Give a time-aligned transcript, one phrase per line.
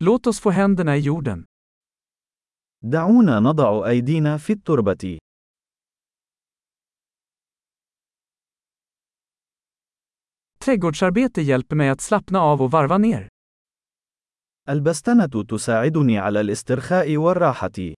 [0.00, 1.44] Låt oss få händerna i jorden.
[2.82, 5.18] دعونا نضع أيدينا في التربة.
[10.58, 13.28] Trädgårdsarbete hjälper mig att slappna av och varva ner.
[14.68, 17.94] البستنة تساعدني على الاسترخاء والراحة.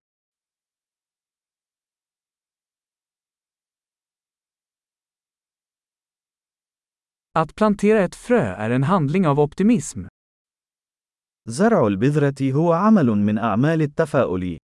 [7.32, 10.04] Att plantera ett frö är en handling av optimism.
[11.48, 14.58] زرع البذرة هو عمل من أعمال التفاؤل.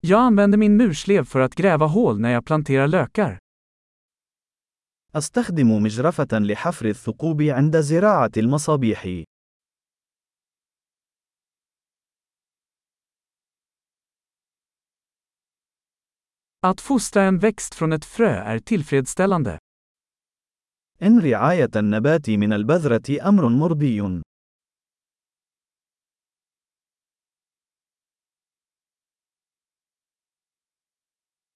[0.00, 3.38] Jag använder min murslev för att gräva hål när jag planterar lökar.
[5.14, 9.24] أستخدم مجرفة لحفر الثقوب عند زراعة المصابيح.
[16.60, 19.58] Att fostra en växt från ett frö är tillfredsställande.
[21.02, 24.22] إن رعاية النبات من البذرة أمر مرضي.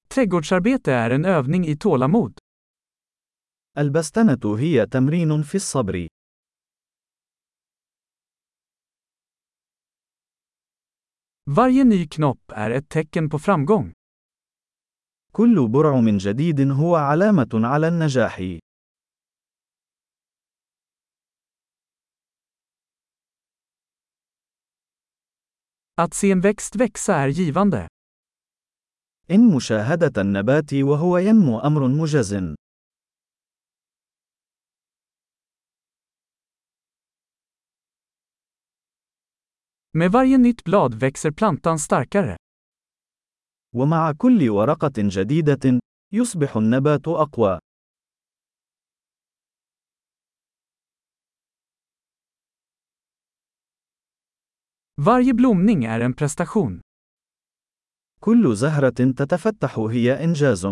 [0.08, 2.38] Trädgårdsarbete är en övning i tålamod.
[3.78, 6.08] البستنة هي تمرين في الصبر.
[11.46, 13.92] Varje ny knopp är ett tecken på framgång.
[15.32, 18.58] كل برعم جديد هو علامة على النجاح.
[26.00, 27.88] Att se en växt växa är givande.
[29.30, 32.34] إن مشاهدة النبات وهو ينمو أمر مجز.
[39.92, 42.36] Med varje nytt blad växer plantan starkare.
[43.74, 45.80] ومع كل ورقة جديدة،
[46.12, 47.58] يصبح النبات أقوى.
[55.01, 56.81] Varje blomning är en prestation.
[58.19, 60.65] كل زهرة تتفتح هي إنجاز.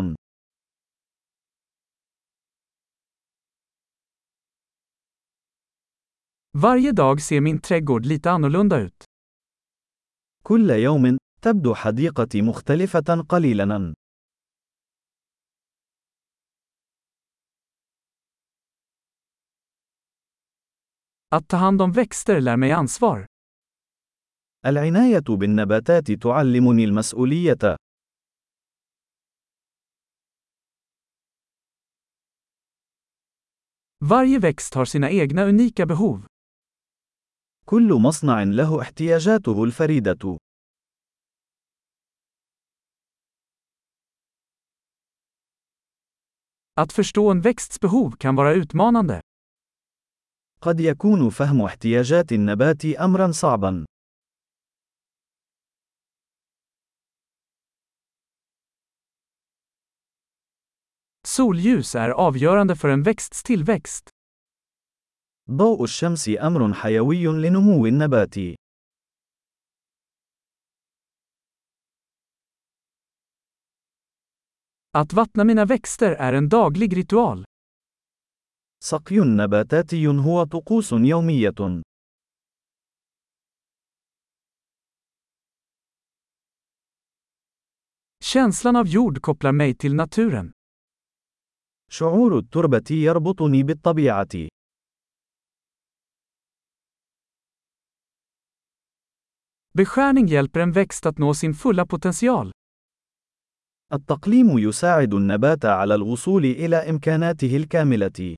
[6.58, 9.04] Varje dag ser min trädgård lite annorlunda ut.
[10.42, 13.94] كل يوم تبدو حديقتي مختلفة قليلاً.
[21.28, 23.26] Att ta hand om växter lär mig ansvar.
[24.65, 27.77] العناية بالنباتات تعلمني المسؤولية.
[33.99, 36.25] Varje växt har sina egna unika behov.
[37.65, 40.37] كل مصنع له احتياجاته الفريدة.
[46.79, 49.21] Att förstå en växts behov kan vara utmanande.
[50.61, 53.85] قد يكون فهم احتياجات النبات أمرا صعبا.
[61.26, 64.10] Solljus är avgörande för en växts tillväxt.
[65.50, 68.34] ضوء الشمس أمر حيوي لنمو النبات.
[74.94, 77.44] Att vattna mina växter är en daglig ritual.
[78.84, 81.82] سقي نباتاتي هو طقوس يومية.
[88.22, 90.52] Känslan av jord kopplar mig till naturen.
[91.91, 94.47] شعور التربة يربطني بالطبيعة.
[99.73, 102.51] Beskärning hjälper en växt att nå sin fulla potential.
[103.93, 108.35] التقليم يساعد النبات على الوصول إلى إمكاناته الكاملة.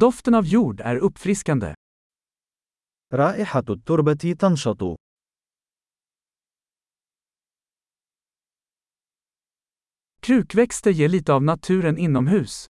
[0.00, 1.74] Doften av jord är uppfriskande.
[3.14, 5.07] رائحة التربة تنشط.
[10.28, 12.66] Krukväxter ger lite av naturen inomhus.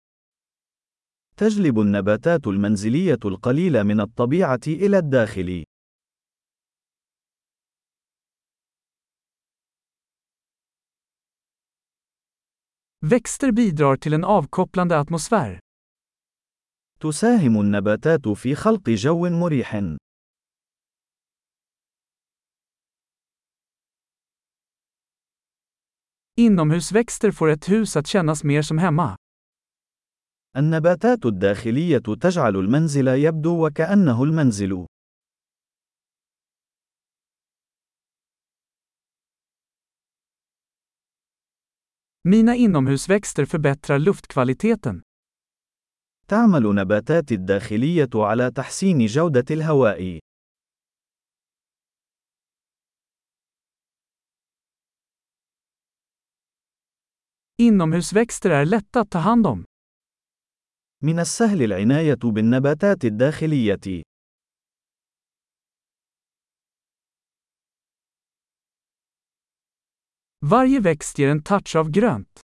[1.38, 5.64] تجلب النباتات المنزلية القليل من الطبيعة إلى الداخل.
[13.02, 15.60] Växter bidrar till en avkopplande atmosfär.
[17.00, 19.98] تساهم النباتات في خلق جو مريح.
[26.40, 29.16] Inomhusväxter får ett hus att kännas mer som hemma.
[30.58, 34.86] النباتات الداخلية تجعل المنزل يبدو وكأنه المنزل.
[42.24, 45.02] Mina inomhusväxter förbättrar luftkvaliteten.
[46.28, 50.20] تعمل نباتاتي الداخلية على تحسين جودة الهواء.
[57.60, 59.66] Inomhusväxter är lätta att ta hand om.
[61.04, 64.04] من السهل العناية بالنباتات الداخلية.
[70.42, 72.40] Varje växt ger en touch av grönt.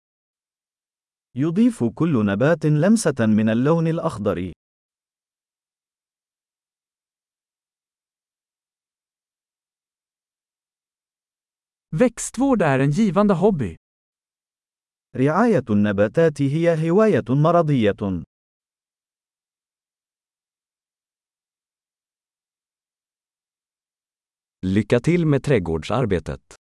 [1.36, 4.52] يضيف كل نبات لمسة من اللون الأخضر.
[11.90, 13.76] Växtvård är en givande hobby.
[15.16, 18.22] رعاية النباتات هي هواية مرضية.
[24.66, 26.63] Lycka till med trädgårdsarbetet!